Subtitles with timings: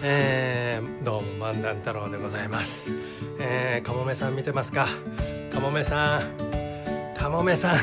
[0.00, 2.94] えー、どうも漫談太郎でございます。
[3.40, 4.86] えー、かもめさん見てますか？
[5.52, 7.14] かもめさん。
[7.16, 7.78] かもめさん。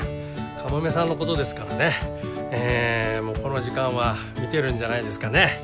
[0.57, 1.93] かもめさんのことですからね。
[2.51, 5.59] えー、もうこの時間は見てるんじゃないですかね。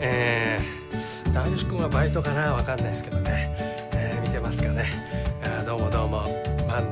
[0.00, 2.52] えー、ダルシ君はバイトかな？
[2.52, 3.56] わかんないですけどね、
[3.92, 4.84] えー、見てますかね。
[5.64, 6.24] どうもどうも
[6.68, 6.90] 漫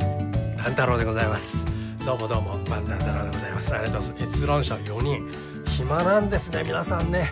[0.56, 1.66] 談太郎でございます。
[2.06, 3.74] どうもどうも漫談太郎でございます。
[3.74, 4.38] ありがとうございます。
[4.38, 5.30] 閲覧者4人。
[5.66, 7.30] 暇なんですね皆さんね。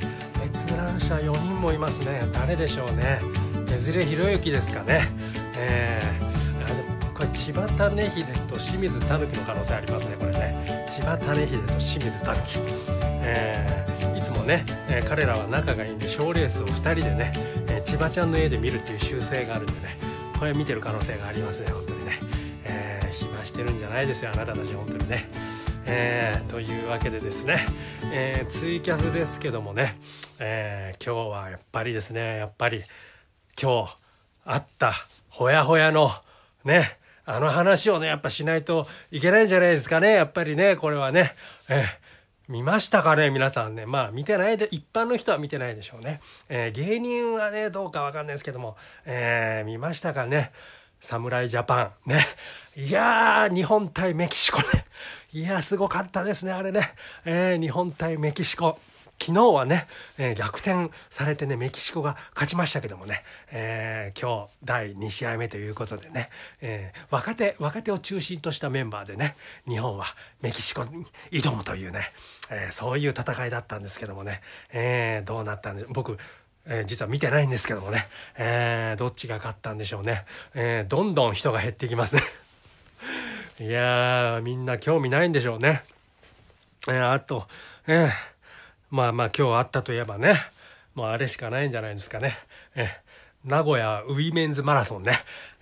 [0.71, 2.23] 閲覧者4人もいますね。
[2.33, 3.21] 誰でしょうね。
[3.69, 5.09] 江連博之ですかね。
[5.57, 6.75] えー、あで
[7.07, 10.87] もこれ千葉種秀と清水たぬきの可能性ありますねこれね。
[10.89, 12.59] 千葉種秀と清水たぬき
[13.23, 17.33] えー、いつもね、えー、彼らは仲がいいんで賞レースを2人でね、
[17.69, 19.99] えー、千葉ちゃんの家で見るっていう習性があるんでね
[20.39, 22.19] これ見てる可能性がありますね本当にね、
[22.65, 25.29] えー、暇してるんじゃないですよあなたたち本当にね。
[25.93, 27.67] えー、というわけでですね、
[28.13, 29.99] えー、ツイキャスですけどもね、
[30.39, 32.85] えー、今日はやっぱりですねやっぱり
[33.61, 33.95] 今日
[34.45, 34.93] あった
[35.31, 36.13] ほやほやの
[36.65, 41.35] ねあの話をねやっぱしないといけないんじゃないですかねやっぱりねこれはね、
[41.69, 41.87] えー、
[42.53, 43.85] 見ましたかね皆さんね。
[43.85, 50.53] まあ見てないで一般の人は見てないでしょうね、えー、芸人はねどうかわかんないですけども、えー、見ましたかね。
[51.01, 52.27] 侍ジャパンね。
[52.77, 54.85] いやー日本対メキシコね。
[55.33, 56.93] いやすごかったですねあれね、
[57.25, 58.79] えー、日本対メキシコ。
[59.23, 63.23] 昨日はね、えー、逆転されてねメキシコが勝ちましたけどもね、
[63.53, 66.31] えー、今日第2試合目ということでね、
[66.63, 69.37] えー、若手若手を中心としたメンバーでね
[69.69, 70.07] 日本は
[70.41, 72.13] メキシコに挑むというね、
[72.51, 74.41] えそういう戦いだったんですけどもね、
[74.73, 76.19] えどうなったんで僕
[76.67, 78.07] えー、実は見てないんですけどもね、
[78.37, 82.23] え、どっちが勝ったんでしょうね、え、どんどん人が減っていきますね。
[83.61, 85.83] いやみんな興味ないんでしょうね、
[86.89, 87.47] えあと、
[87.87, 88.09] え
[88.91, 90.33] まあまあ今日あったといえばね
[90.95, 92.39] もうあれしかないんじゃないですかね、
[92.75, 92.89] え
[93.45, 95.13] 名古屋ウィメンズマラソンね、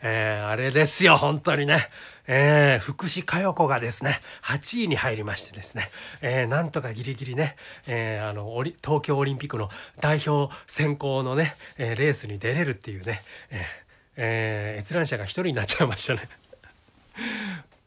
[0.01, 1.91] えあれですよ本当にね。
[2.31, 5.89] えー、福士加代子がですね、8位に入りましてですね、
[6.21, 7.57] えー、なんとかギリギリね、
[7.89, 16.29] えー、あの、東京オリンピックの代表選考のね、えレースに出れるっていうね、ええ閲覧者が1人になっちゃいましたね。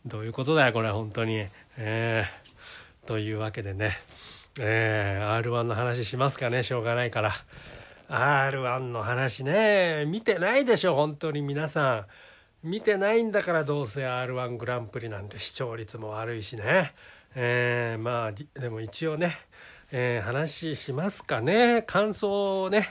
[0.06, 1.46] どういうことだよ、これ、本当に。
[1.78, 3.98] えー、というわけでね、
[4.60, 7.34] えー、R1 の話しますかね、しょうがないから。
[8.10, 12.08] R1 の話ね、見てないでしょ、本当に皆さ
[12.64, 12.68] ん。
[12.68, 16.94] 見てないんだからどうせ r 1グランプリなんて視聴率も悪いしね、
[17.34, 19.36] えー、まあでも一応ね、
[19.92, 22.88] えー、話しますかね感想をね、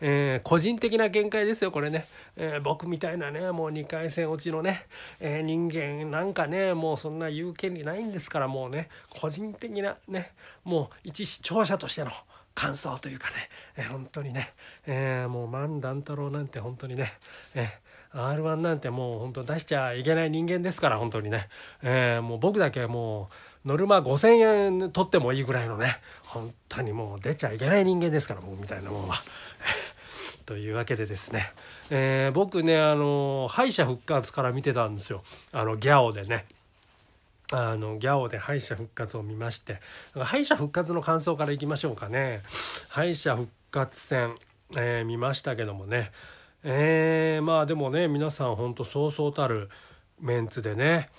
[0.00, 2.06] えー、個人的な見解ですよこれね、
[2.36, 4.86] えー、僕みたいなねもう2回戦落ちのね、
[5.20, 10.32] えー、人間なんかねもうそんな言う権利ないんですからもうね個人的なね
[10.64, 12.10] もう一視聴者としての
[12.54, 13.34] 感想というかね、
[13.76, 14.52] えー、本当にね、
[14.86, 17.12] えー、もう万段太郎なんて本当にね、
[17.54, 21.48] えー R1 なんてもう本当出しちゃいけない人間ですから本当にね、
[21.82, 23.28] えー、もう僕だけも
[23.64, 29.16] うノルマ5,000円取ってもいいぐらいのね本当にもう出ちゃいけない人間ですから僕みたいなもんは。
[30.50, 31.52] というわけでですね、
[31.90, 35.22] えー、僕ねあの敗者復活から見てたんですよ。
[35.52, 36.44] あのギャオでね。
[37.52, 39.80] あのギャオで敗者復活を見まして。
[40.16, 42.42] 敗者復活の感想からいきましょうかね。
[42.88, 44.34] 敗者復活戦、
[44.74, 46.10] えー、見ましたけどもね。
[46.64, 49.68] えー、まあでもね皆さんほんとそうそうたる
[50.20, 51.10] メンツでね。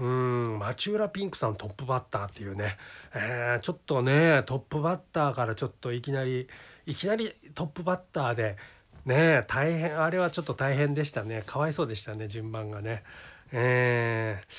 [0.00, 2.76] うん町浦ピンクさんトップバッターっていうね、
[3.14, 6.48] えー、ちょっとねトップバッターからちょっといきなり
[6.86, 8.56] いきなりトップバッターで
[9.10, 11.42] ね大変あれはちょっと大変でしたね。
[11.44, 13.02] かわいそうでしたね順番がね。
[13.52, 14.54] えー、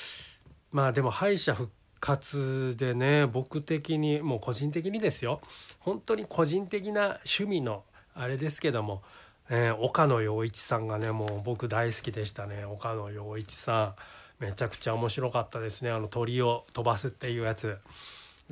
[0.70, 1.70] まあでも敗者復
[2.00, 5.40] 活でね僕的にもう個人的にですよ。
[5.80, 9.02] 本当に個人的な趣味のあれですけども
[9.50, 12.64] えー、岡野陽一さんがねもう僕大好きでしたね。
[12.64, 13.94] 岡野陽一さん。
[14.42, 15.90] めちゃくちゃ面白かったですね。
[15.90, 17.78] あの鳥を飛ばすっていうやつ。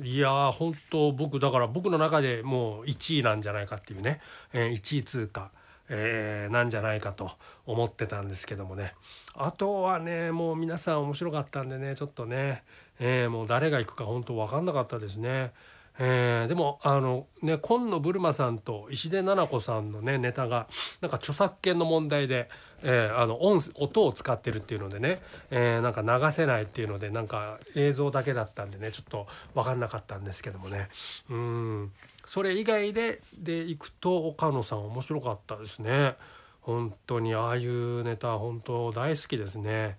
[0.01, 4.21] いやー本当僕だから僕の中でもう1位なんじゃないかっていうね、
[4.53, 5.51] えー、1位通過、
[5.93, 7.31] えー、なんじゃないかと
[7.65, 8.93] 思ってたんですけどもね。
[9.35, 12.63] あとはねもう皆さん面白かったんでねちょっとね、
[12.99, 15.51] えー、もう誰が行くか本当分かんなかったですね。
[15.99, 20.67] えー、でもあのね今野ブルマさんと石出奈々子さんのねネタが
[21.01, 22.49] なんか著作権の問題で、
[22.81, 25.21] えー、あの音音を使ってるっていうのでね、
[25.51, 30.87] えー、なんか流せないっていうのでなんか映像だけだったんでねちょっと分かんなかったんですけどもね。
[31.29, 31.91] うん。
[32.25, 36.15] それ以外ででいくと岡野さん面白かったですね。
[36.61, 39.97] 本当にああいうネタ本当大好きですね。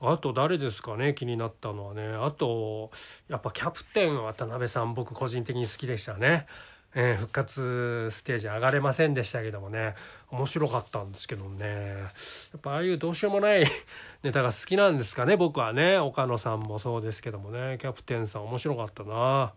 [0.00, 2.06] あと誰ですかね気になったのはね。
[2.08, 2.90] あと
[3.28, 6.46] やっぱキャプテン渡辺さん僕個人的に好きでしたね。
[6.96, 9.94] えー、復活ステージ上がれませんでしたけどもね。
[10.30, 11.66] 面白かったんですけどね。
[11.66, 12.08] や
[12.56, 13.66] っぱああいうどうしようもない
[14.22, 15.98] ネタが好きなんですかね僕はね。
[15.98, 17.78] 岡野さんもそうですけどもね。
[17.80, 19.52] キャプテンさん面白かったな。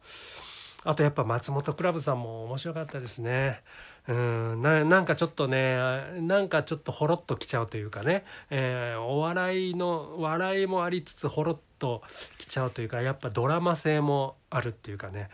[0.87, 3.61] あとやっぱ松本クラブさんも面白かったですね。
[4.07, 5.77] うんななんかちょっとね
[6.21, 12.03] なんかちょっとほろっときちゃうというかね、えー、お笑いの笑いもありつつほろっと
[12.37, 15.27] きちゃうというかやっぱドラマ性もあるっていうかね。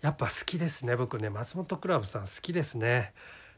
[0.00, 1.28] やっぱ好きですね僕ね。
[1.28, 3.12] 松本クラブさん好きですね。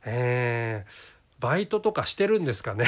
[0.04, 2.86] えーバイトとかしてるんですかね。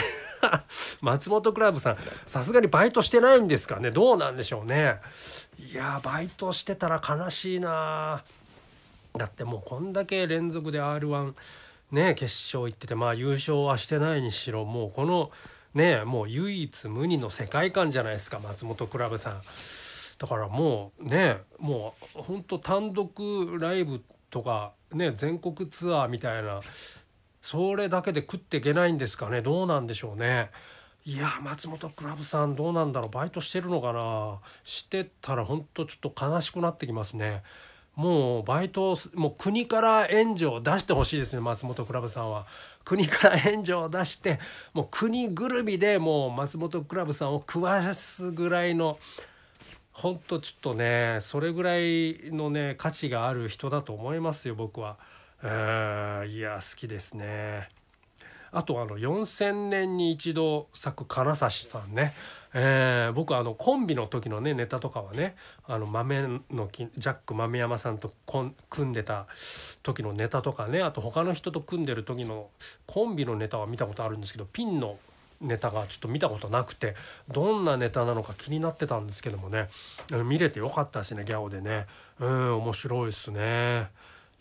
[1.02, 1.96] 松本クラブさん
[2.26, 3.90] さすがにバイトしてないんですかね。
[3.90, 5.00] どうなんでしょうね。
[5.58, 8.24] いやバイトしてたら悲しいな
[9.18, 11.34] だってもうこんだけ連続で r 1
[11.92, 15.30] ね決勝行っててまあ優勝はしてないにしろもうこの
[15.74, 19.42] ねもう唯一無二の世界観じゃないですか松本クラブさん。
[20.18, 26.60] だからもうねもうほんと単独ライブとかね全国ツアーみたいな
[27.40, 30.50] それだけで食っていけないんですかねどうなんでしょうね。
[31.04, 37.42] いや松本クラブさんどうなんだろうバイトしてるのかなしてたらほんとちょっと悲しくなってきますね。
[37.98, 42.46] もうバイトもう国から援助を出してほしいですね松本クラブさんは。
[42.84, 44.38] 国から援助を出して
[44.72, 48.98] もう国ぐるみでもう松本クラブさんを食わすぐらいの
[49.92, 54.96] ほんとちょっとねそれぐらいのね価値がある人だと思いますよ僕は。
[55.42, 57.68] いや好きですね。
[58.52, 62.14] あとあの4,000年に一度咲く金指さんね
[62.54, 65.36] えー、僕あのコンビの時のねネタとかはね
[65.66, 68.12] あの豆のジャック豆山さんと
[68.70, 69.26] 組んでた
[69.82, 72.48] 時のネタとかねあと他の人と組んでる時の
[72.86, 74.98] コンビのネタは見たことあるんですけどピンの
[75.40, 76.96] ネタがちょっと見たことなくて
[77.28, 79.68] どんなネタなのか気になってたんですけどもね
[80.24, 81.86] 見れてよかったしねギャオでね。
[82.20, 83.88] うん面白いっすね。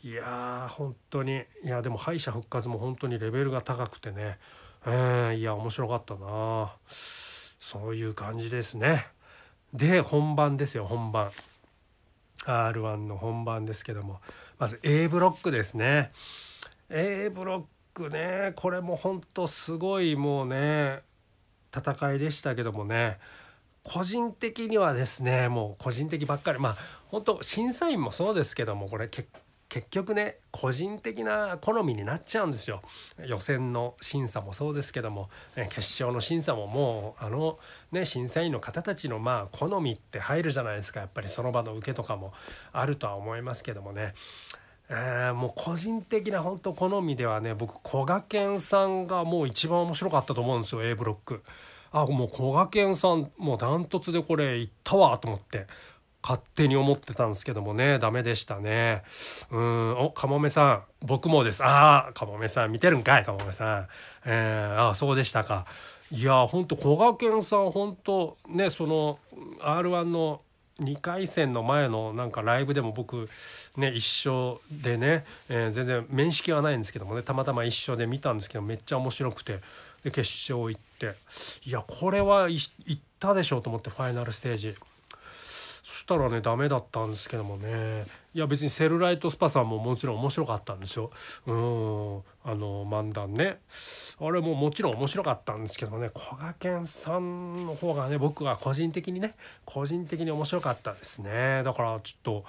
[0.03, 1.43] いやー本当に。
[1.63, 4.39] いやでも敗者復活も本当にレベルが高くてね。
[4.85, 6.21] うんいや面白かったな。
[6.21, 6.75] あ
[7.67, 9.07] そういう感じですね。
[9.73, 11.31] で本番ですよ本番。
[12.45, 14.21] R1 の本番ですけども。
[14.57, 16.13] まず A ブロックですね。
[16.89, 21.01] A ブロックねこれも本当すごいもうね
[21.75, 23.19] 戦いでしたけどもね。
[23.83, 26.59] 個人的にはですねもう個人的ばっかり。
[26.59, 26.77] まあ
[27.07, 29.27] 本当審査員もそうですけどもこれ結
[29.77, 32.81] 結局ね個人的な好みになっちゃうんですよ。
[33.23, 35.29] 予選の審査もそうですけども
[35.69, 37.59] 決勝の審査ももうあの
[37.91, 41.01] ね審査員の方たちのまあ好みって入るじゃないですか。
[41.01, 42.33] やっぱりその場の受けとかも
[42.71, 44.13] あるとは思いますけどもね。
[44.89, 50.83] えー、もう個人的な本当好みではね僕古賀健さんがもう一番面白かったと思うんですよ。
[50.83, 51.43] A ブロック。
[51.91, 55.67] あもう古賀健さんもうダントツでこれいったわと思って。
[56.21, 57.99] 勝手に思ってたんですけどもね。
[57.99, 59.03] ダメでしたね。
[59.51, 59.97] うん。
[59.99, 60.83] おかもめさん。
[61.01, 61.63] 僕もです。
[61.63, 63.87] ああかもめさん見てるんかいかもめさん。
[64.25, 65.65] えー、ああそうでしたか。
[66.11, 69.19] いやほんと古賀健さん本当ねその
[69.59, 70.41] r 1の
[70.79, 73.29] 2回戦の前のなんかライブでも僕
[73.75, 79.59] ね一緒でね、えー、全然面識はないんですけどもねたまたま一緒で見たんですけどめっちゃ面白くて
[80.03, 80.19] で決
[80.51, 81.15] 勝行って。
[81.65, 84.75] いやこれはいったでしょうと思ってファイナルステージ。
[86.07, 88.05] たらねダメだったんですけどもね。
[88.33, 91.11] いや別にセルライトスパさんももちろん面白かったんですよ。
[91.45, 91.55] うん。
[92.43, 93.59] あの漫談ね。
[94.19, 96.09] あれももちろん面白かったんですけどもね。
[96.09, 99.33] こがけんさんの方がね僕は個人的にね
[99.65, 101.61] 個人的に面白かったですね。
[101.63, 102.45] だからちょっと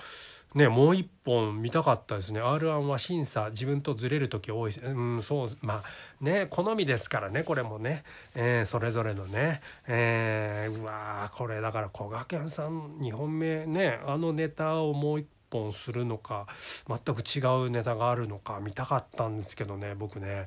[0.55, 2.41] ねもう一本見たかったですね。
[2.41, 16.47] r 1は審査自分とずれる時多いうんそうまあね好みですからねこれもね、えー、それぞれのね、えー、うわこれだからこがけんさん2本目ねあのネタをもう一本するのか
[16.87, 20.47] 全く違うネタがあるのか見たかったんですけどね僕ね。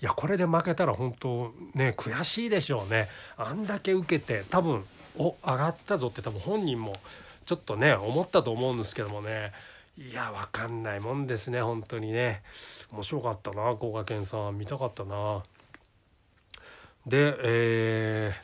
[0.00, 3.08] いやこれで負けたら本当ね悔しいでしょうね。
[3.36, 4.84] あんだけ受けて多分
[5.16, 6.96] お上がったぞって多分本人も
[7.44, 9.52] ちょっとね思ったと思うんですけどもね。
[9.96, 12.42] いやわかんないもんですね本当にね。
[12.92, 14.58] 面白かったな高賀健さん。
[14.58, 15.42] 見たかったな。
[17.06, 18.34] で、え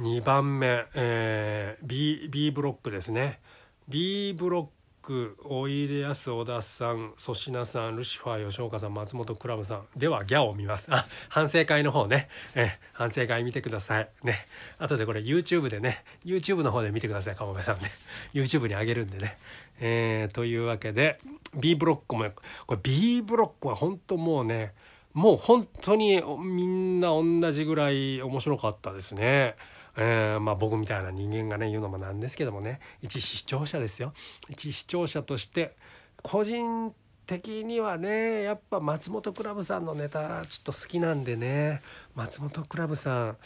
[0.00, 3.38] ー、2番目、えー、B, B ブロックですね。
[3.86, 4.77] B ブロッ
[5.08, 9.86] クおいでやす小田さん粗品さんルシファー吉岡さん松本クラブさん。
[9.96, 10.88] ではギャオを見ます。
[10.90, 12.28] あ反省会の方ね。
[12.54, 14.10] え反省会見てください。
[14.22, 14.46] ね。
[14.76, 16.04] 後でこれ YouTube でね。
[16.26, 17.90] YouTube の方で見てくださいかもめさんね。
[18.34, 19.38] YouTube にあげるんでね。
[19.80, 21.16] えー、というわけで
[21.54, 22.26] B ブロックも
[22.66, 24.74] これ B ブロックは本当もうね
[25.14, 29.56] もう本当にみんな同じぐらい面白かったですね。
[30.00, 32.80] えー、まあ、僕みたいな人間がね言うのもなんですけどもね。
[33.02, 34.12] 一視聴者ですよ。
[34.48, 35.76] 一視聴者として
[36.22, 36.94] 個人
[37.26, 41.82] 的にはねやっぱ松本クラブさんのネタちょっと好きなんでね。
[42.14, 43.36] 松本クラブさんう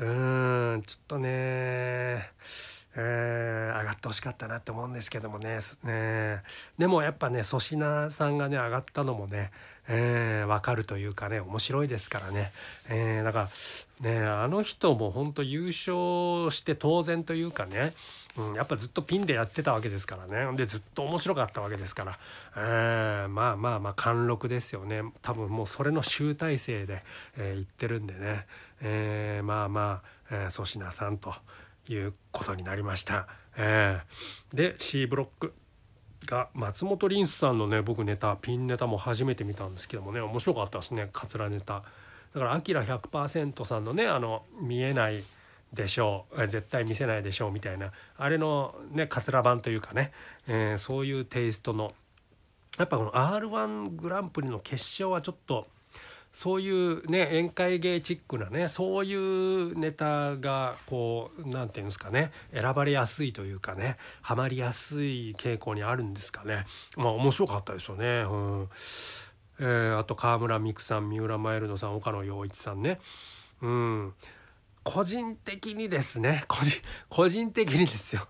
[0.00, 2.30] ーんちょっとね
[2.98, 5.58] えー、上がってほしかったなって思うんですけどもね。
[5.84, 6.42] ね。
[6.78, 9.52] でもやっぱね粗品さんがね上がったのもね
[9.88, 12.52] えー、分かるというかね面白いですからね、
[12.88, 13.50] えー、だか
[14.02, 17.92] らねあの人も本当優勝して当然というかね、
[18.36, 20.56] うん、やっぱずっとピンでやってたわけですからね。
[20.56, 22.18] でずっと面白かったわけですから、
[22.56, 25.02] えー、まあまあまあ貫禄ですよね。
[25.22, 27.02] 多分もうそれの集大成で、
[27.36, 28.46] えー、言ってるんでね、
[28.80, 31.34] えー、まあまあ、えー、粗品さんと
[31.88, 33.26] いうことになりました。
[33.56, 35.54] えー、で C ブロック。
[36.26, 41.82] が松本リンスさんのね僕ネタピンネタも初めて見たんですけどもね面白かったですねカツラネタ。
[42.34, 45.22] だから「あきら100%」さんのねあの見えない
[45.72, 50.12] でしょう絶対見せないでしょうみたいなあれのねカツラ版というかね、
[50.46, 51.94] えー、そういうテイストの
[52.78, 55.66] やっぱこの r 1グランプリの決勝はちょっと
[56.36, 66.66] そういうね宴会芸チックなねそういうネタがこう何て言うんですかね選ばれやすいというかねハマりやすい傾向にあるんですかね
[66.98, 68.26] まあ面白かったですよね。
[68.30, 68.68] うん
[69.60, 72.98] えー、あと川村美空さん三浦マイルドさん岡野陽一さんね。
[73.62, 74.14] うん
[74.84, 78.28] 個人的にですね個人個人的にですよ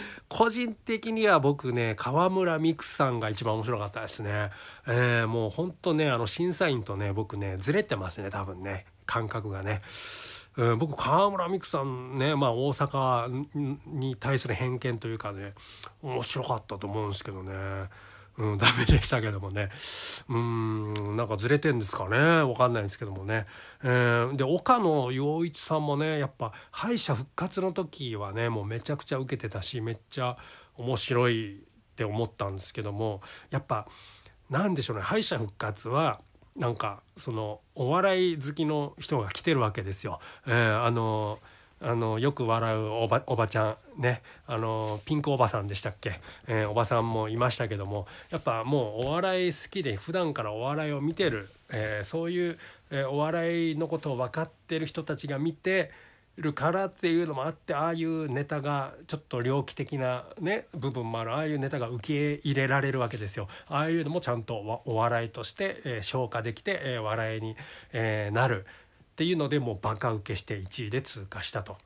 [0.28, 4.50] 個人的には僕ね河村美久さんが一番面白かったですね。
[4.86, 9.82] えー、もうほんとねあの審査員とね僕ねずれてますね多分ね感覚がね。
[10.56, 13.46] うん、僕河村美空さんね、まあ、大阪
[13.86, 15.54] に対する偏見というかね
[16.02, 17.52] 面白かったと思うんですけどね。
[18.38, 19.68] うん、ダメでしたけどもね。
[20.28, 22.16] うんなんかずれてんですかね。
[22.16, 23.46] 分かんないんですけどもね、
[23.82, 30.38] えー、で岡野陽一さんもねやっぱ敗者復活の時はねもうめちゃくちゃ受けてたしめっちゃ
[30.76, 33.20] 面白いって思ったんですけども
[33.50, 33.86] やっぱ
[34.48, 35.02] なんでしょうね。
[35.02, 36.20] 敗者復活は
[36.56, 40.20] なんかそのお笑い好きの人が来てるわけですよ。
[40.46, 41.51] えー、あのー
[41.82, 44.22] あのよく笑うおばおばちゃんね。
[44.46, 48.06] あのピンクおばさんでしたっけ、えー、おばさんもいましたけども。
[48.30, 52.58] やっぱもうお笑い好きで普段からお笑いを見てる、えー、そういう、
[52.90, 55.90] えー、お笑いのことを分かってる人たちが見て
[56.36, 61.34] るからっていうのもあってああいうネタがちょっと猟奇的なね部分もある。
[61.34, 63.48] ああいうネタが受け入れられるわけですよ。
[63.68, 67.56] ああいうのもちゃんとお笑いとして、えー、消化できて、えー、笑いに、
[67.92, 68.66] えー、なる。
[69.12, 71.76] っていうのでもうバカ受けして1位で通過したと。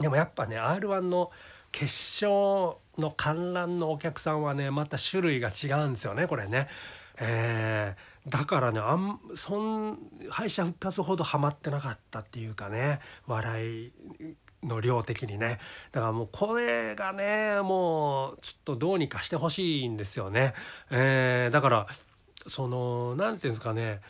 [0.00, 1.30] でもやっぱね r 1の
[1.72, 6.68] 決勝の観覧のお客さんはねまた種類が違うんですよねこれね。
[7.22, 9.98] えー、だからねあんそん
[10.30, 13.92] 敗者復活ほどハマってなかったっていうかね笑い
[14.62, 15.58] の量的にね
[15.92, 20.54] だからもうこれがねもうちょっとどうにかしてほしいんですよね。
[20.90, 21.86] えー、だから
[22.46, 24.00] その何て言うんですかね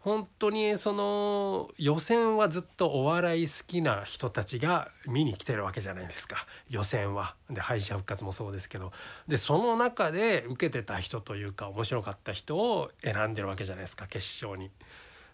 [0.00, 7.34] 本当にその予選はずっとお笑い好きな人たちが見に来てるわけじゃないですか予選は。
[7.50, 8.92] で敗者復活もそうですけど
[9.28, 14.70] でその中で受けてた人というか面白かった人を選んでるわけじゃないですか決勝に。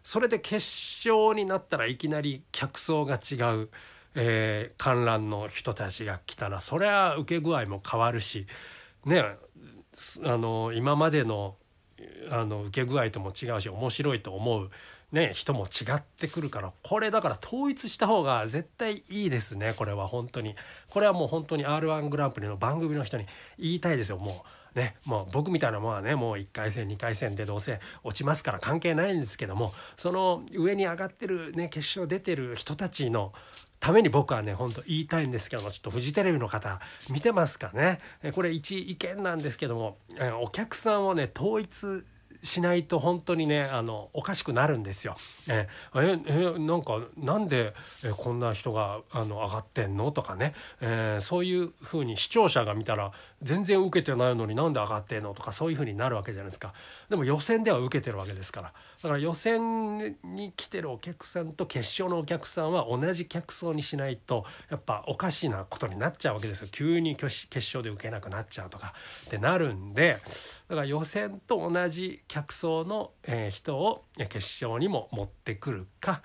[0.02, 3.68] それで決勝になったらいきなり客層が違う、
[4.16, 8.46] えー、観覧の人たちが来たらそりゃ受け具合も変わるし
[9.04, 11.56] ねあの今までの
[12.30, 14.70] あの受け具合とも違うし面白いと思う、
[15.12, 20.54] ね、人も違ってくるからこれだから統一した方が絶対いいですねこれは本当に
[20.90, 23.26] これはもう本当に r 1グランプリの番組の人に
[23.58, 24.48] 言いたいですよもう。
[24.76, 33.32] ね、もう僕みたいなものはねもう1回戦2回戦でどうせ落ちますから関係ないんですけどもその上に上がってる、ね、決勝出てる人たちの
[33.78, 36.80] ために僕はねほんと言いたいんですけどもちょっとフジテレビの方
[37.10, 38.00] 見てますかね？
[38.34, 39.98] これ一意見なんですけども
[40.42, 42.04] お客さんをね統一
[42.42, 45.14] しないと本当にねあのおかしくなるんですよ。
[45.48, 47.74] えええなんかなんで
[48.04, 50.12] えこんな人があの上がってんの？
[50.12, 53.12] とかね、えー、そういうふうに視聴者が見たら
[53.42, 55.34] 全然受けてないのになんで上がってんの？
[55.34, 56.72] とかそういうふうになるわけじゃないですか。
[57.08, 58.72] でも予選では受けてるわけですから。
[59.02, 68.94] だから予選に来てるお客さんと決勝のお客さんは同じ客層にしないとやっぱおかしなことになっちゃうわけですよ急に決勝で受けなくなっちゃうとか
[69.26, 70.16] ってなるんで
[70.68, 73.12] だから予選と同じ客層の
[73.50, 76.22] 人を決勝にも持ってくるか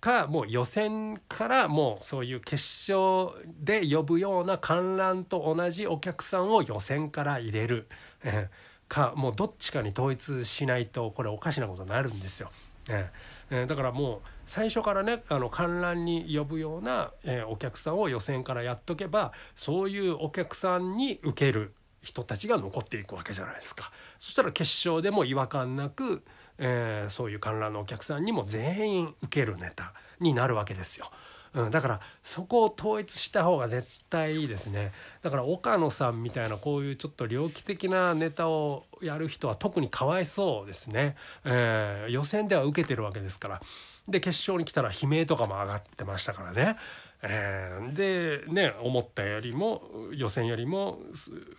[0.00, 7.88] かもう予選からもうそういう決勝で呼ぶような観覧と同じお客さんを予選から入れる。
[8.22, 8.50] え
[8.88, 12.50] かもうどっちかに統一しないとこれおかしなことになるんですよ。
[12.88, 21.72] えー、だからもう最初からねあの観覧に呼ぶような、えー、お客さんを予選からやっとけばそういうお客さんに受ける
[22.04, 23.90] 人たちが残っていくわけじゃないですか。
[24.18, 26.22] そしたら決勝でも違和感なく、
[26.58, 31.10] えー、そういう観覧のお客さんにも全員受けるネタになるわけですよ。
[31.54, 34.92] うん、だからそこを統一した方が絶対いいですね。
[35.22, 43.60] だから岡野さんみたいなこういうちょっと猟奇的なネタをやる人は特にかわいそうですね、えー、予選では受けてるわけですから。
[44.08, 46.76] で決勝に来たら悲鳴とかも上がってましたからね。
[47.26, 50.98] えー、でね思ったよりも予選よりも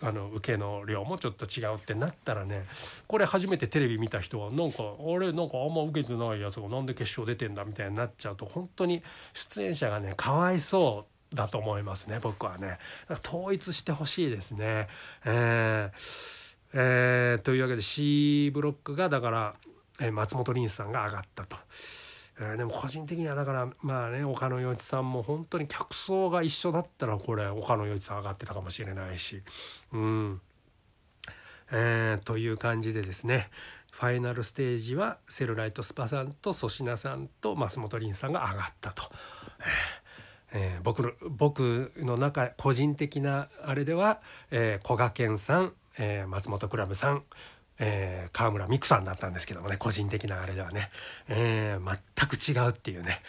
[0.02, 2.66] あの受けの量もちょっと違うってなったらね
[3.08, 9.02] これ初めてテレビ見た人はなんかあれなんかあんま受けてないやつがなんで決勝出てんだみたいになっちゃうと本当に
[9.34, 12.78] 出演者がねかわいそうだと思いますね僕はね
[13.28, 14.88] 統一してほしいですね。
[15.26, 16.46] えー
[16.78, 19.54] えー、というわけで C ブロックがだから、
[20.00, 21.56] えー、松本凛さんが上がったと。
[22.40, 29.42] え、でも個人的にはだからまあね岡野陽一さんも本当に客層が一緒だったらこれ岡野陽一さん上がってたかもしれないし
[29.94, 30.42] うん。
[31.72, 33.50] えー、という感じでですね
[33.92, 39.04] ファイナルステージはセルライトスパさんと粗品さんと増本凛さんが上がったと。
[40.52, 47.24] えー、僕の僕の中個人的なあれでは、えー、古賀健さん、えー、松本クラブさん
[47.80, 50.90] えー、川村美空さんだったんですけどもね個人的なあれではね、
[51.28, 53.22] えー、全く違うっていうね、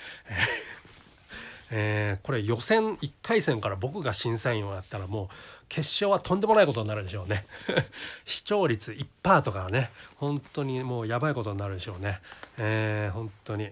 [1.70, 5.28] えー、これ予選1回戦から僕が審査員をやったらもう
[5.68, 7.44] 決勝はとんでもないことになるでしょうね。
[8.24, 8.92] 視聴率
[9.24, 12.20] 1%とかはね本当にもうやばいことになるでしょうね、
[12.58, 13.70] えー、本当に。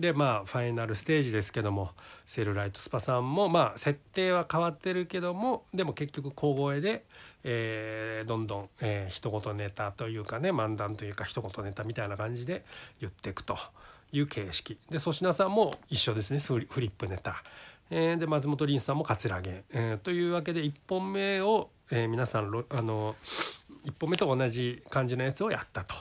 [0.00, 1.92] でまあファイナルステージですけども
[2.26, 7.04] セルライトスパさんもまあ設定は変わってるけどもでも結局小声で、
[7.44, 12.64] えー、どんどん、えー、一言ネタというかね漫談というか一言ネタみたいな感じで
[13.00, 13.58] 言っていくと
[14.12, 14.78] いう形式。
[14.90, 17.42] で粗品さんも一緒ですねフリップネタ、
[17.90, 23.16] えー、で松本凛さんもカツラゲ、えー、というわけで1本目を、えー、皆さんあの
[23.84, 25.94] 1本目と同じ感じのやつをやったと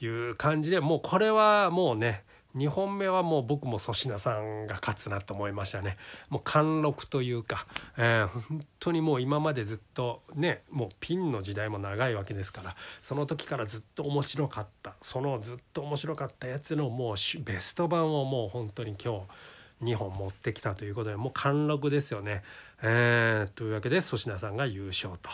[0.00, 2.24] いう感じでもうこれはもうね
[2.56, 5.96] 2本目はもう僕も粗品さんが勝つなと思いましたね
[6.28, 19.26] もう貫禄というか、えー、本当にもう今までずっとねもうピンの時代も長いわけですからその時からずっと面白かったそのずっと面白かったやつのもうベスト版をもう本当に今
[19.80, 22.42] 日2本持ってきたということでもう貫禄ですよね。
[22.82, 25.30] えー、というわけで粗品さんが優勝と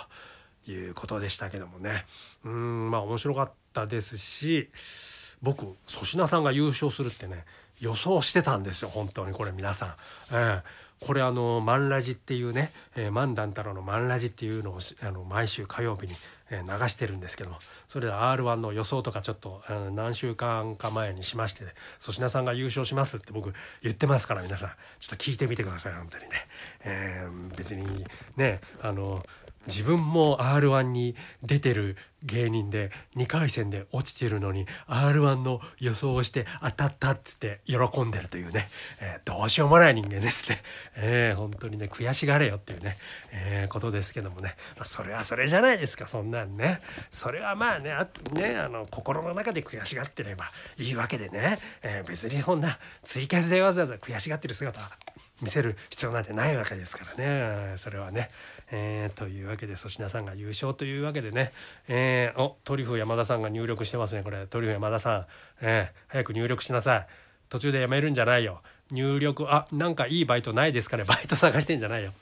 [0.70, 2.04] いうことでしたけどもね
[2.44, 4.70] うんまあ面白かったですし
[5.46, 7.44] 僕粗品さんが優勝するってね
[7.78, 9.94] 予想してたんですよ本当にこれ皆さん。
[10.32, 10.62] えー
[10.98, 16.14] これあの「マンラジ」っていうね「えー、マンダン太郎のマンラジ」っていうのをあの毎週火曜日に、
[16.48, 21.64] え、流してるんですけどもそれで r 1の予想とかちょっとあの何週間か前にしまして
[22.00, 26.30] 粗、品さんが優勝しますって僕言ってますから皆さんちょっと聞いてみてください本当にね。
[26.80, 27.28] え、
[27.58, 28.06] 別に
[28.36, 29.22] ねあの
[29.66, 38.68] 自分も r 1に出てる芸人で2回戦で落ちてるのに r 1の予想をして当たったっつって喜んでるというね、
[39.00, 40.62] えー、どうしようもない人間ですね、
[40.96, 42.96] えー、本当にね悔しがれよっていうね、
[43.32, 46.80] えー、ことですけどもね、まあ、それはそれじゃないですかそんなんね。
[47.10, 50.48] それはまあねあねあの心の中で悔しがってれば
[50.78, 54.80] いいわけでね、えー、別にこんなツイキャスでわざわざ悔しがってる姿
[55.42, 57.76] 見せる必要なんてないわけですからね。
[57.76, 58.30] それはね。
[58.70, 61.52] えー、というわけで粗品さんが優勝というわけでね、
[61.88, 64.46] えー、おトリュフ山田さんが入力してますねこれ。
[64.46, 65.26] トリュフ山田さん、
[65.60, 67.06] えー、早く入力しなさい。
[67.48, 68.62] 途中でやめるんじゃないよ。
[68.90, 71.04] 入力あなんかいいバイトないですかね。
[71.04, 72.12] バイト探してんじゃないよ。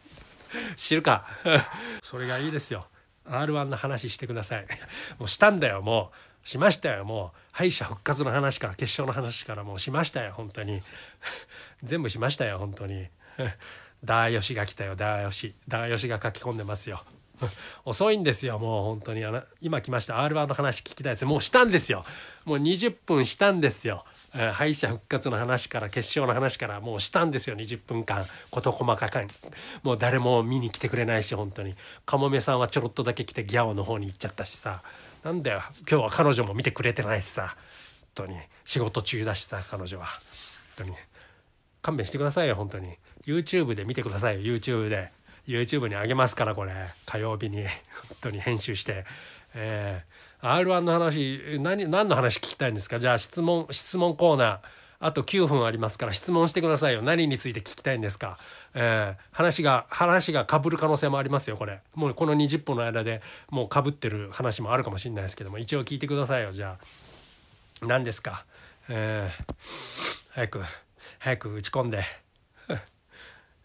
[0.76, 1.26] 知るか。
[2.02, 2.86] それがいいですよ。
[3.26, 4.66] R1 の話してください。
[5.18, 6.12] もうしたんだよも
[6.44, 6.48] う。
[6.48, 7.38] しましたよもう。
[7.52, 10.82] 敗者復活の話から決勝の話からもうしましたよ本当に。
[11.82, 13.08] 全部しましたよ本当に。
[14.04, 15.54] ダーヨシが来たよダーヨシ。
[15.66, 17.02] ダーヨシが書き込んでますよ。
[17.84, 19.24] 遅いんですよもう本当に。
[19.24, 20.16] あの今来ました。
[20.16, 21.24] R1 の話聞きたいです。
[21.24, 22.04] もうしたんですよ。
[22.44, 28.26] もう20分したんですよ、えー、敗者復活の話から決勝の話からもうしたんですよ20分間。
[28.50, 29.28] 事細かに。
[29.82, 31.74] もう誰も見に来てくれないし本当に。
[32.04, 34.82] かもめさんはちょろっとだけ来てギャオの方に行っちゃったしさ。
[35.24, 37.56] なんだよ今日は彼女も見てくれてないしさ。
[38.16, 38.38] 本当に。
[38.64, 40.06] 仕事中だしさ彼女は。
[40.06, 40.20] 本
[40.76, 40.92] 当に。
[41.82, 42.96] 勘弁してくださいよ本当に。
[43.26, 44.54] YouTube で見てくださいよ。
[44.54, 45.10] YouTube で。
[45.46, 46.72] YouTube にあげますからこれ。
[47.06, 47.62] 火曜日に。
[47.62, 47.68] 本
[48.20, 49.04] 当に編集して。
[49.54, 52.98] えー、R1 の話何何の話聞きたいんですか？
[52.98, 54.58] じゃあ質問質問コーナー。
[55.00, 57.02] あと9分ありますから質問してくださいよ。
[57.02, 58.38] 何について聞きたいんですか、
[58.72, 61.80] えー、話が話がかぶる可能性もありますよこれ。
[61.94, 66.52] もうこの20分の間でもうかぶってる話もあるかもしれないですけども一応聞いてくださいよ。
[66.52, 66.78] じゃ
[67.82, 68.46] あ何ですか？
[68.88, 70.62] えー、早く
[71.18, 72.23] 早く打ち込んで。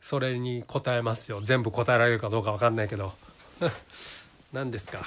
[0.02, 1.42] それに答えますよ。
[1.42, 3.14] 全部答えられるかどうか分かんないけど。
[4.54, 5.04] 何ですか、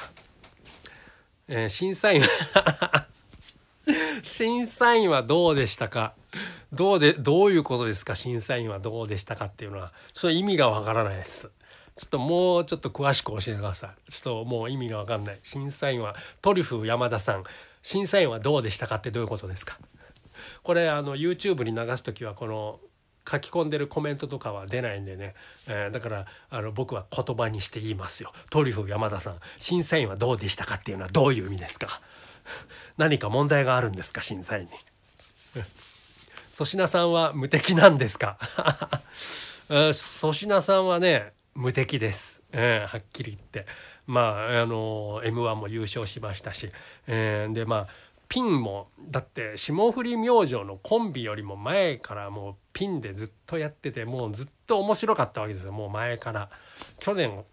[1.49, 2.23] えー、審査員
[4.23, 6.15] 審査員はどうでしたか？
[6.73, 8.15] どうでどういうことですか？
[8.15, 9.93] 審査員はどうでしたかっていうのは。
[10.13, 11.51] ちょっと意味がわからないです。
[11.97, 14.11] ちょっともうちょっと詳しく教えてください。
[14.11, 15.41] ちょっともう意味がわかんない。
[15.43, 17.45] 審査員はトリュフ山田さん。
[17.83, 19.79] 審査員はどうでしたかってどういうことですか？
[20.63, 22.81] これあの YouTube に流す時はこの
[23.29, 25.35] 書き込んでるコメントとかは出ないんでね、
[25.69, 28.33] えー、だからあの僕は言葉にして言いますよ。
[28.51, 32.01] トリュフ山田さん審査員はどうでしたかっていうのはどういう意味ですか？
[32.99, 34.23] 何か問題があるんですか？
[34.23, 34.71] 審査員に。
[36.53, 38.39] 粗品さんは無敵なんですか？
[39.69, 43.67] 粗品さんはね無敵です、えー、はっきり言って。
[44.07, 46.71] まああの m 1も優勝しましたし、
[47.07, 47.87] えー、でまあ
[48.29, 56.51] ピンもだって霜降り明星のコンビよりも前からもうピンでずっとやっててもうずっと面白かったわけですよもう前から。
[56.99, 57.45] 去年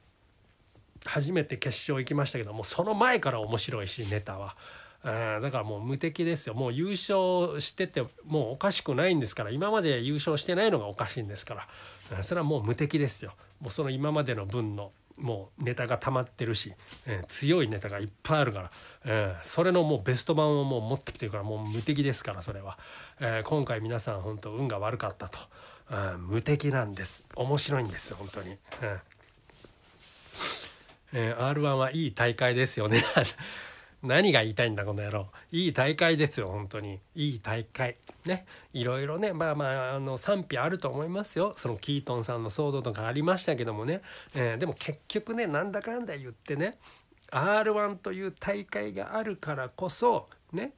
[1.06, 4.56] 初めて決勝行きましたけどもその前から面白いしネタは。
[5.02, 6.54] だからもう無敵ですよ。
[6.54, 11.68] もう優勝しててもうおかしくないんですから今まで優勝してないのがおかしいんですか
[12.12, 12.24] ら。
[12.24, 13.34] それはもう無敵ですよ。
[13.62, 16.74] もうその今までの分のもうネタが溜まってるし、
[17.06, 18.72] えー、強いネタがいっぱいあるから、
[19.06, 22.78] えー、それのもうベスト版をもう持ってきてるからもう無敵ですからそれは、
[23.20, 25.40] えー、今回皆さん本当運が悪かったと、
[25.92, 27.26] うん、無敵なんです。
[27.36, 28.58] 面白いんですよ本当に、うん
[31.14, 33.04] えー、R1 はいい大会ですよね。
[34.02, 35.28] 何が言いたいんだこの野郎。
[35.52, 37.00] いい大会ですよ本当に。
[37.16, 37.98] いい大会。
[38.26, 38.46] ね。
[38.74, 39.34] いろいろね。
[39.34, 41.54] まあまああの賛否あると思いますよ。
[41.58, 44.02] そのキートンさんの騒動とかありましたけどもね、
[44.36, 46.78] えー、でも結局ねなんだかんだ言ってね
[47.32, 50.72] r 1という大会があるからこそね。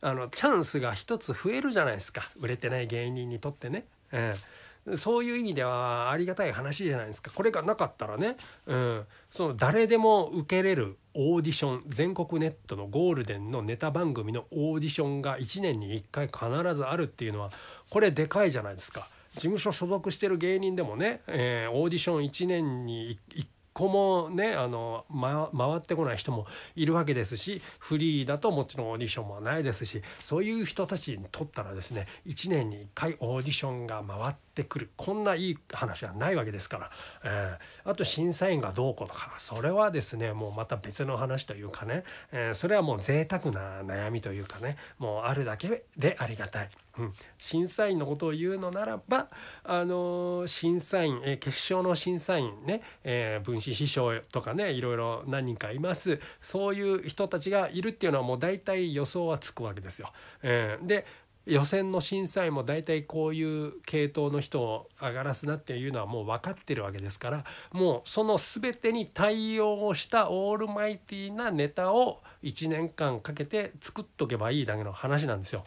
[0.00, 2.22] あのチャンスが一つ増えるじゃないですか。
[2.38, 3.84] 売れてない芸人にとってね。
[4.10, 4.63] えー
[4.96, 17.50] そういう意味ではありがたい話じゃないですかこれがなかったらね、うん、その誰でも受けれるオーディション全国ネットのゴールデンのネタ番組のオーディションが1年に1回必ずあるっていうのは
[17.88, 19.08] これでかいじゃないですか。
[19.34, 34.90] 事務所所属してる芸人でもね、えー、オーディション1年に1個もねあの、ま、回ってこない人もいるわけですしフリーだともちろんオーディションもないですしそういう人たちにとったらですね1年に1回オーディションが回っててくる。
[34.96, 36.90] こんないい話はないわけですから、
[37.24, 39.34] えー、あと審査員がどうこうとか。
[39.38, 44.76] それはですねもうまた別の話というかね、えー、それはもう贅沢な悩みというかね。
[44.98, 46.68] もうあるだけでありがたい。
[46.96, 49.28] うん、審査員のことを言うのならば、
[49.64, 56.20] あのー、審査員、えー、決勝の審査員ね、えー、分子師匠とかねいろいろ何人かいます。
[56.40, 60.12] そういう人たちがいるっていうのはもう大体予想はつくわけですよ。
[60.42, 61.04] えー、で
[61.46, 75.64] 予選の審査員も大体こういう系統の人を上がらすなっていうのはもう分かってるわけですからもうその全てに対応したオールマイティなネタを1年間かけて作っとけばいいだけの話なんですよ。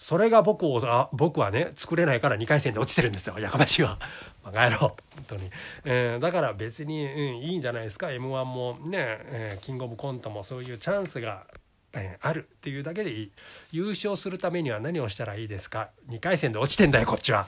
[0.00, 3.38] それが僕をあ僕はね作れないから2回戦で落ちてるんですよ。
[3.38, 3.98] やかましいわ。
[4.42, 4.78] バカ野郎。
[4.78, 4.96] 本
[5.28, 5.50] 当に、
[5.84, 8.10] えー、だから別に、うん、いいんじゃないですか。
[8.10, 11.46] m 1もね、えー、キングオブコントもそういうチャンスが、
[11.92, 13.30] えー、あるっていうだけでいい
[13.72, 17.46] 優勝するためには何をしたらいいですか？2回戦で落ちてんだよこっちは。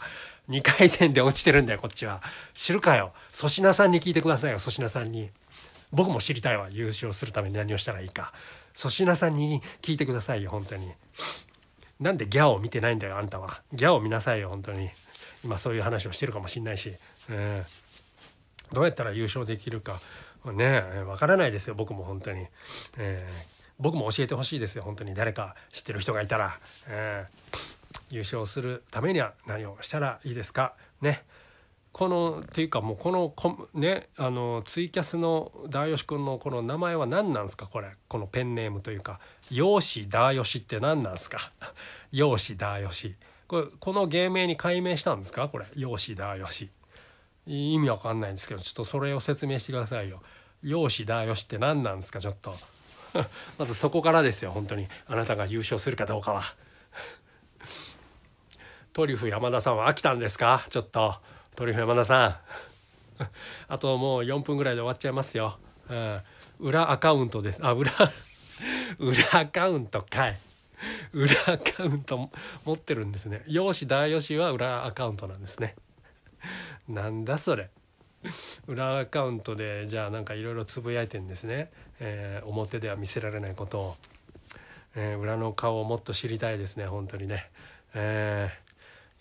[0.51, 2.23] 2回戦で落ちてるんだよこっちは。
[2.55, 3.13] 知るかよ。
[3.33, 5.31] 粗品さんに聞いてくださいよ粗品さんに。
[5.93, 8.33] 僕も知りたいわ優勝するために何をしたらいいか。
[8.77, 10.91] 粗品さんに聞いてくださいよ本当に。
[12.01, 13.61] なんでギャオを見てないんだよあんたは。
[13.73, 14.91] ギャオを見なさいよ本当に。
[15.45, 16.93] 今そういう話をしてるかもしんないし、
[17.29, 20.01] えー、どうやったら優勝できるか。
[20.51, 22.47] ねわからないですよ僕も本当に、
[22.99, 23.52] えー、
[23.83, 25.15] 僕も教えてほしいですよ本当に。
[25.15, 30.75] 誰か知ってる人がいたら、えー、優勝するためには何をしたらいいですか？
[31.01, 31.25] ね。
[31.93, 37.67] このっていうかもうこのこねあのツイキャスのダーヨシ君のこの名前は何なんですか？
[37.67, 37.89] これ。
[38.09, 39.21] このペンネームというか。
[39.51, 41.53] 養子ダーヨシって何なんですか？
[42.13, 43.15] 養子ダーヨシ。
[43.47, 45.49] これこの芸名に改名したんですか？
[45.49, 45.67] これ。
[45.77, 46.71] 養子ダーヨシ。
[47.47, 50.23] 意味わかんないんですけどちょっとそれを説明してくださいよ。
[50.63, 52.21] 養子ダーヨシって何なんですか？
[52.21, 52.55] ちょっと。
[53.59, 54.89] まずそこからですよ本当に。
[55.07, 56.43] あなたが優勝するかどうかは。
[58.93, 60.65] トリュフ山田さんは飽きたんですか？
[60.69, 61.17] ちょっと。
[61.57, 62.37] トリュフ山田さん。
[63.69, 66.21] あともう4分ぐらいで終わっちゃいますよ、うん、
[66.59, 67.61] 裏アカウントです。
[67.63, 67.91] あ裏
[68.99, 70.39] 裏アカウントかい。
[71.13, 72.31] 裏アカウント
[72.65, 73.43] 持ってるんですね。
[73.47, 75.77] よしだよしは裏アカウントなんですね。
[76.89, 77.71] なんだそれ。
[78.67, 83.97] 裏アカウントでじゃあなんかいろいろつぶやいてんですね、えー、表では見せられないことを、
[84.95, 87.51] えー、裏の顔をもっと知りたいですね本当にね、
[87.95, 88.63] えー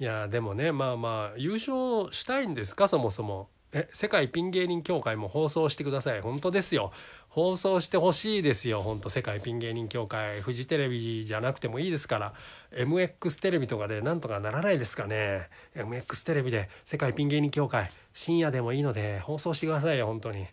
[0.02, 3.50] いやでもねまあまあ優勝したいんですかそもそも。
[3.72, 6.22] え世界ピン芸人協会も放送してください。
[6.22, 6.92] 本当ですよ。
[7.32, 8.82] 放送してほしいですよ。
[8.82, 12.34] ほんと世界ピン芸人協会フジテレビじゃなくてもいいですから。
[12.74, 15.50] MX テレビとかでなんとかならないですかね。
[15.74, 20.46] MX テレビで世界ピン芸人協会深夜でもいいので放送してくださいよ本当に。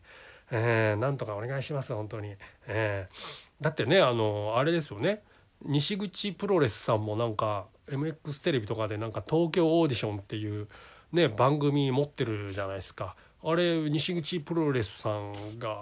[0.52, 2.36] えー、なんとかお願いします本当に、
[2.68, 5.24] えー、だってねあのあれですよね。
[5.64, 10.68] 西口プロレスさんもなんか MX テレビとかでなんか東京オーディションっていう
[11.12, 13.16] ね番組持ってるじゃないですか。
[13.44, 15.76] あれ西口プロレスさんが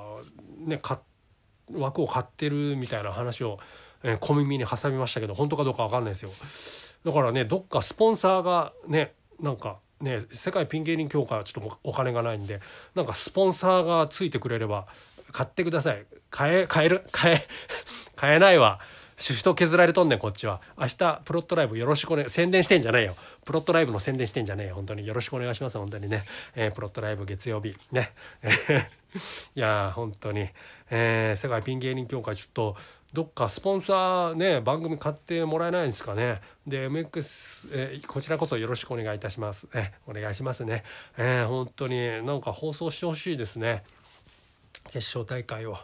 [0.59, 0.81] ね
[1.73, 3.59] 枠を買ってるみたいな話を、
[4.03, 6.31] えー、小耳に挟みましたけど本当かどうか分かんないですよ。
[7.05, 12.61] だからねどっかスポンサーがねなんかね世界ピン芸人協会はちょっとお金がないんで
[12.95, 14.87] なんかスポンサーがついてくれれば
[15.33, 16.05] 買ってください。
[16.31, 17.47] 買え買える買え
[18.16, 18.81] 買えないわ。
[19.17, 20.61] シフト削られとんねんこっちは。
[20.79, 23.15] 明日プロットライブよろしくお願い宣伝してんじゃねえよ。
[23.47, 24.75] プロットライブの宣伝してんじゃねえよ。
[24.75, 25.07] 本当に。
[25.07, 26.23] よろしくお願いします本当にね、
[26.55, 27.75] えー、プロットライブ月曜日。
[27.93, 28.13] ね。
[29.55, 30.49] いや本当に、
[30.91, 32.77] えー、世界ピン芸人協会ちょっと
[33.15, 36.43] どっかスポンサーね番組買ってもらえないんですかね。
[36.67, 40.85] で MX、えー、こちらこそよろしくお願いいたします、えお願いしますね、
[41.17, 43.83] えー、本当になんか放送してほしいですね。
[44.91, 45.79] 決勝大会を。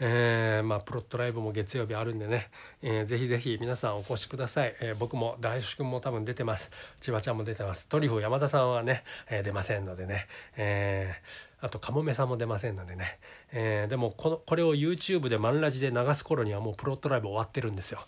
[0.00, 2.50] えー、まあ、プロットライブも月曜日あるんでね、
[2.82, 6.70] えー、ぜひぜひ皆さんお越しください、えー、僕も大志くんも多分出てます。
[7.00, 7.88] 千葉ちゃんも出てます。
[7.88, 11.14] トリュフ山田さんはね、え、出ませんのでね、え、
[11.60, 13.18] あとかもめさんも出ませんのでね、
[13.52, 18.00] えー、でもこのこれを YouTube でマンラジで流す頃にはもうプロットライブ終わってるんですよ、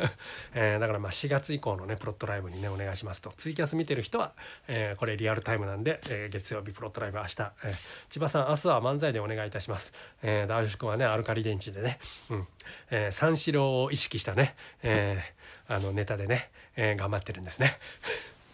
[0.54, 3.32] えー、だからまあ4月以降のねプロットライブにねお願いしますと。
[3.36, 4.32] ツイキャス見てる人は、
[4.68, 7.76] えー、これリアルタイムなんで、えー、月曜日プロットライブ明日、えー、
[8.08, 11.98] 千葉さん明日は漫才でお願いいたします、えー、ダーシュ君はねアルカリ電池でね、
[12.30, 12.48] うん。
[12.90, 17.78] えー、三四郎を意識したね、えー、あのネタでね、えー、頑張ってるんですね。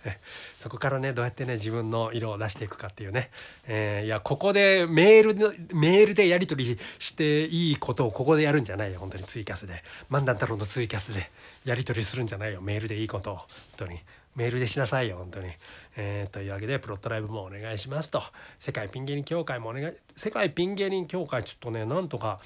[0.56, 3.30] そこからねどうやってね自分の色を出していくかっていうね、
[3.66, 9.82] えー、いやここでメールのメールでやり取りしていいことをここでやるんじゃないよ本当にツイキャスで。
[10.10, 11.30] 漫談太郎のツイキャスで
[11.64, 13.36] やり取りするんじゃないよメールでいいことを。
[13.36, 14.00] 本当に。
[14.34, 15.50] メールでしなさいよ本当に。
[15.96, 18.22] えー、というわけでプロットライブもお願いしますと。
[18.58, 22.40] 世界ピン芸人協会もお願い世界ピン芸人協会ちょっとねなんとか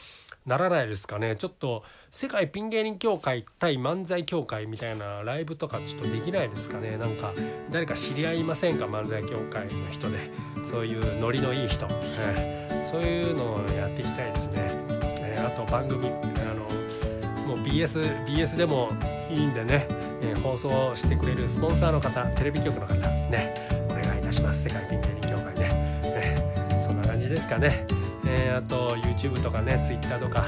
[0.46, 1.36] ならないですかね。
[1.36, 6.96] ちょっと世界ピン芸人協会対漫才協会みたいなライブとかちょっとできないですかね。
[6.96, 7.32] なんか
[7.70, 8.86] 誰か知り合いませんか？
[8.86, 10.30] 漫才協会の人で。
[10.70, 11.86] そういうノリのいい人、
[12.20, 14.68] えー、そういうのをやっていきたいですね、
[15.20, 16.08] えー、あと番組。
[16.08, 16.10] あ
[16.54, 16.66] の
[17.46, 18.90] もう BS, BS でも
[19.30, 19.86] いいんでね、
[20.22, 23.54] えー、放送してくれるスポンサーの方テレビ局の方ね。
[23.88, 24.64] お願いいたします。
[24.64, 26.82] 世界ピン芸人協会ね、え。
[26.84, 27.86] そんな感じですかね。
[28.38, 30.44] え、あと YouTube とかね Twitter とか、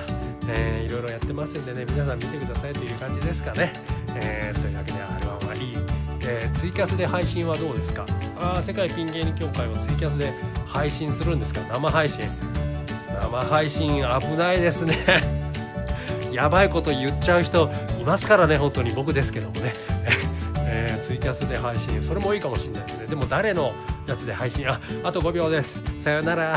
[0.48, 3.72] えー、いろいろやってますんでね皆さん見てくださいという感じですかね、
[4.14, 5.76] えー、というわけで R1 はいい、
[6.22, 8.04] え、ツイキャスで配信はどうですか？
[8.40, 10.32] あ世界ピン芸人協会はツイキャスで
[10.66, 11.60] 配信するんですか？
[11.72, 12.24] 生配信。
[13.20, 14.94] 生配信危ないですね。
[16.32, 18.92] やばいこと言っちゃう人いますからね本当に。
[18.92, 19.72] 僕ですけどもね、
[20.66, 22.00] えー、ツイキャスで配信。
[22.02, 23.06] それもいいかもしれないですね。
[23.08, 23.72] でも誰の
[24.06, 24.68] やつで配信？
[24.70, 25.82] ああと5秒です。
[25.98, 26.56] さよなら。